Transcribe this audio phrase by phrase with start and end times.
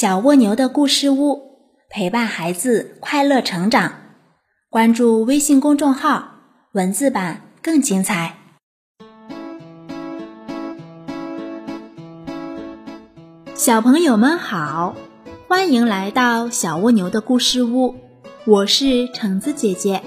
[0.00, 1.58] 小蜗牛的故事屋，
[1.90, 3.92] 陪伴孩子快乐成长。
[4.70, 6.36] 关注微信公众号，
[6.72, 8.34] 文字版更精彩。
[13.54, 14.96] 小朋友们好，
[15.46, 17.94] 欢迎来到小蜗牛的故事屋，
[18.46, 20.00] 我是橙子姐姐。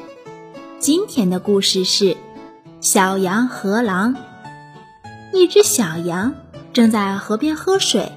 [0.80, 2.18] 今天的故事是
[2.82, 4.16] 小羊和狼。
[5.32, 6.34] 一只小羊
[6.74, 8.12] 正在河边喝水。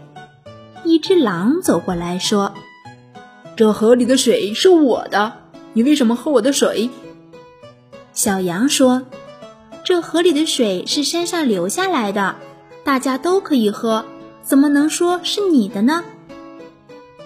[0.87, 2.55] 一只狼走过来说
[3.57, 5.33] ：“这河里的水是我的，
[5.73, 6.91] 你为什么喝我的水？”
[8.13, 9.03] 小羊说
[9.85, 12.37] ：“这河里的水是山上流下来的，
[12.85, 14.05] 大家都可以喝，
[14.43, 16.05] 怎么能说是你的呢？”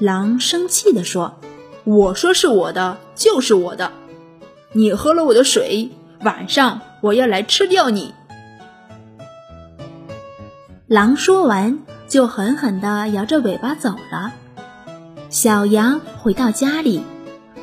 [0.01, 1.39] 狼生气地说
[1.85, 3.93] ：“我说是我的，就是我的。
[4.73, 5.91] 你喝了我的水，
[6.23, 8.15] 晚上我要来吃掉你。”
[10.89, 11.79] 狼说完。
[12.11, 14.33] 就狠狠地摇着尾巴走了。
[15.31, 17.05] 小羊回到家里，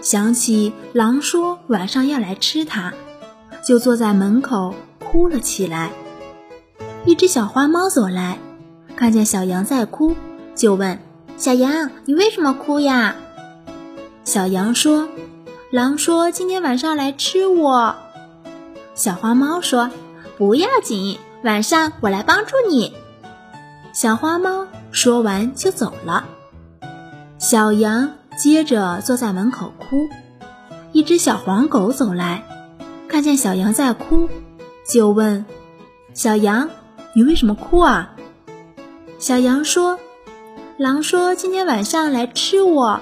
[0.01, 2.93] 想起狼说晚上要来吃它，
[3.61, 5.91] 就坐在门口哭了起来。
[7.03, 8.39] 一只小花猫走来，
[8.95, 10.15] 看见小羊在哭，
[10.55, 10.97] 就问
[11.35, 13.15] ：“小羊，你为什么哭呀？”
[14.23, 15.09] 小羊说
[15.71, 17.95] ：“狼说今天晚上来吃我。”
[18.95, 19.91] 小花猫说
[20.37, 22.93] ：“不要紧，晚上我来帮助你。”
[23.97, 26.25] 小花猫说完就走了，
[27.39, 30.07] 小羊接着坐在门口哭。
[30.91, 32.43] 一只小黄狗走来，
[33.07, 34.29] 看见小羊在哭，
[34.87, 35.47] 就问
[36.13, 36.69] ：“小羊，
[37.13, 38.13] 你为什么哭啊？”
[39.17, 39.97] 小羊说
[40.77, 43.01] ：“狼说今天晚上来吃我。”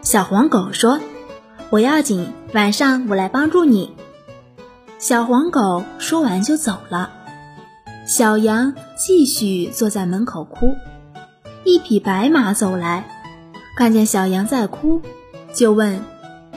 [0.00, 1.00] 小黄狗说
[1.70, 3.96] ：“不要紧，晚上我来帮助你。”
[5.00, 7.10] 小黄狗说完就走了。
[8.04, 10.74] 小羊继续坐在门口哭，
[11.64, 13.08] 一匹白马走来，
[13.76, 15.00] 看见小羊在哭，
[15.54, 16.02] 就问：“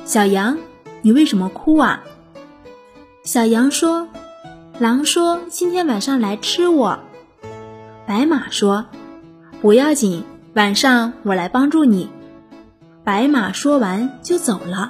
[0.05, 0.57] 小羊，
[1.03, 2.03] 你为什么哭啊？”
[3.23, 4.07] 小羊说
[4.79, 6.99] ：“狼说今天晚上来吃我。”
[8.07, 8.85] 白马说
[9.61, 10.23] ：“不要紧，
[10.55, 12.09] 晚上我来帮助你。”
[13.05, 14.89] 白马说完就走了。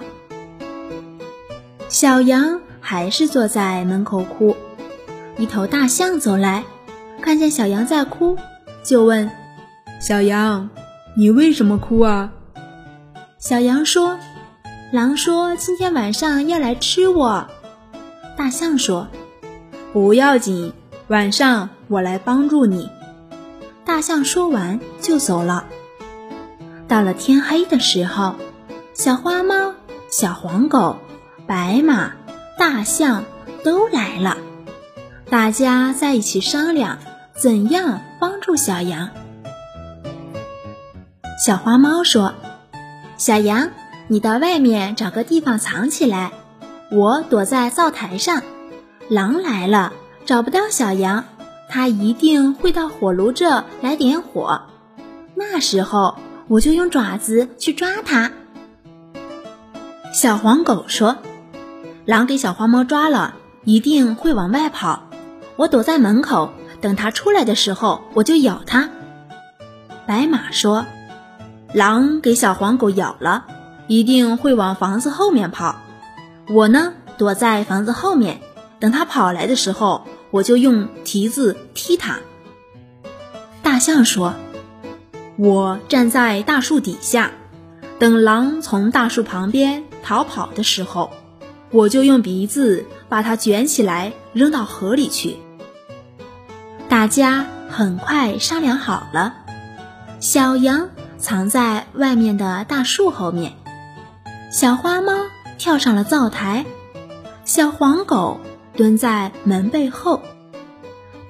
[1.90, 4.56] 小羊还是坐在门口哭。
[5.38, 6.63] 一头大象走来，
[7.22, 8.38] 看见小羊在哭，
[8.84, 9.29] 就问
[10.00, 10.69] ：“小羊，
[11.18, 12.31] 你为什么哭啊？”
[13.38, 14.18] 小羊说
[14.94, 17.47] ：“狼说今天晚上要来吃我。”
[18.38, 19.07] 大象说
[19.91, 20.72] ：“不要紧，
[21.07, 22.90] 晚上我来帮助你。”
[23.85, 25.66] 大象说完就走了。
[26.88, 28.35] 到了天黑的时候，
[28.94, 29.73] 小花猫、
[30.09, 30.97] 小黄狗、
[31.46, 32.13] 白马、
[32.57, 33.25] 大象
[33.63, 34.38] 都来了。
[35.35, 36.97] 大家在一起商量
[37.34, 39.09] 怎样帮助小羊。
[41.46, 42.34] 小花猫说
[43.19, 43.72] ：“小羊，
[44.07, 46.31] 你到外面找个地方藏起来，
[46.90, 48.44] 我躲在灶台上。
[49.09, 49.91] 狼来了
[50.25, 51.25] 找不到小羊，
[51.67, 54.62] 它一定会到火炉这来点火。
[55.35, 56.17] 那时候
[56.47, 58.31] 我就用爪子去抓它。”
[60.16, 61.17] 小黄狗说
[62.07, 63.35] ：“狼给小花猫抓了，
[63.66, 65.02] 一定会往外跑。”
[65.58, 68.90] 我躲在门口，等它出来的时候，我就咬它。
[70.06, 70.86] 白马说
[71.74, 73.46] ：“狼给小黄狗咬了，
[73.88, 75.78] 一定会往房子后面跑。
[76.50, 78.42] 我呢，躲在房子后面，
[78.80, 82.20] 等它跑来的时候，我就用蹄子踢它。”
[83.64, 84.36] 大象说
[85.38, 87.32] ：“我站在大树底下，
[87.98, 91.12] 等狼从大树旁边逃跑的时候，
[91.72, 95.38] 我就用鼻子把它卷起来扔到河里去。”
[97.06, 99.36] 大家很快商量好了，
[100.20, 100.90] 小羊
[101.20, 103.54] 藏在外面的大树后面，
[104.52, 105.14] 小花猫
[105.60, 106.66] 跳上了灶台，
[107.44, 108.40] 小黄狗
[108.76, 110.24] 蹲在门背后，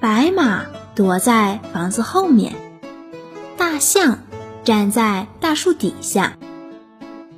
[0.00, 0.62] 白马
[0.94, 2.54] 躲在房子后面，
[3.58, 4.20] 大象
[4.64, 6.38] 站在大树底下。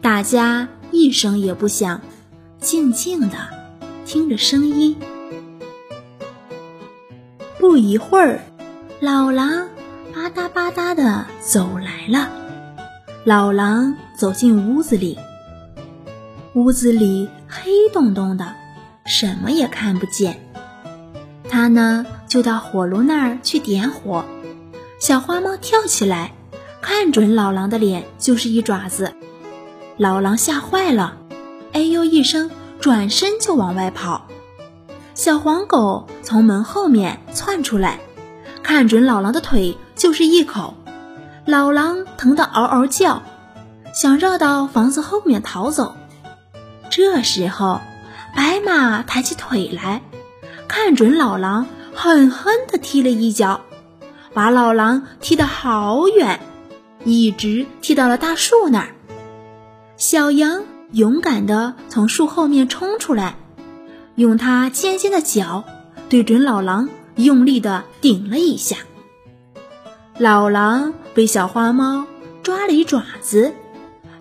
[0.01, 2.03] 大家一声也不响，
[2.61, 3.37] 静静的
[4.07, 4.97] 听着声音。
[7.79, 8.41] 一会儿，
[9.01, 9.69] 老狼
[10.13, 12.29] 吧嗒吧嗒的走来了。
[13.25, 15.19] 老狼走进屋子里，
[16.55, 18.55] 屋子里黑洞洞的，
[19.07, 20.41] 什么也看不见。
[21.49, 24.25] 他呢，就到火炉那儿去点火。
[24.99, 26.33] 小花猫跳起来，
[26.81, 29.13] 看准老狼的脸就是一爪子。
[29.97, 31.17] 老狼吓坏了，
[31.73, 32.51] 哎呦一声，
[32.81, 34.27] 转身就往外跑。
[35.19, 37.99] 小黄狗从门后面窜出来，
[38.63, 40.75] 看准老狼的腿就是一口，
[41.45, 43.25] 老狼疼得嗷嗷叫，
[43.93, 45.97] 想绕到房子后面逃走。
[46.89, 47.81] 这时候，
[48.37, 50.03] 白马抬起腿来，
[50.69, 51.67] 看准老狼，
[51.97, 53.63] 狠狠地踢了一脚，
[54.33, 56.39] 把老狼踢得好远，
[57.05, 58.95] 一直踢到了大树那儿。
[59.97, 60.63] 小羊
[60.93, 63.35] 勇敢地从树后面冲出来，
[64.19, 65.65] 用它尖尖的脚
[66.09, 68.79] 对准老狼，用力的顶了一下。
[70.19, 72.05] 老狼被小花猫
[72.43, 73.55] 抓了一爪子，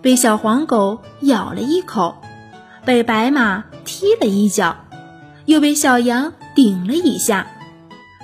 [0.00, 2.16] 被小黄狗咬了一口，
[2.84, 4.76] 被白马踢了一脚，
[5.46, 7.48] 又被小羊顶了一下，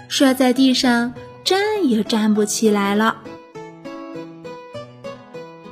[0.07, 1.13] 摔在地上
[1.43, 3.17] 站也站不起来了。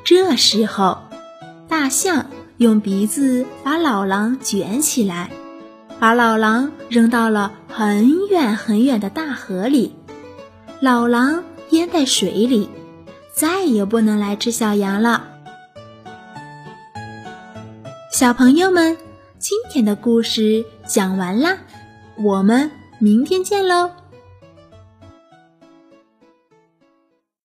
[0.02, 0.98] 这时候，
[1.68, 2.26] 大象
[2.56, 5.30] 用鼻子把老狼卷起来，
[6.02, 9.94] 把老狼扔到了很远很远的大河里。
[10.80, 11.44] 老狼。
[11.70, 12.68] 淹在水里，
[13.32, 15.24] 再也不能来吃小羊了。
[18.12, 18.94] 小朋友们，
[19.38, 21.56] 今天的故事讲完啦，
[22.18, 23.90] 我们明天见喽。